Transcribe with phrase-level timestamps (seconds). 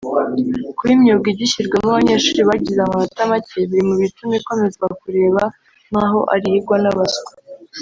[0.77, 5.43] Kuba imyuga igishyirwamo abanyeshuri bagize amanota macye biri mu bituma ikomeza kurebwa
[5.89, 7.31] nk’aho ari iyigwa n’abaswa